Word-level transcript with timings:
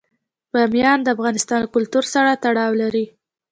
بامیان 0.53 0.99
د 1.03 1.07
افغان 1.15 1.35
کلتور 1.73 2.05
سره 2.13 2.31
تړاو 2.43 2.71
لري. 2.81 3.05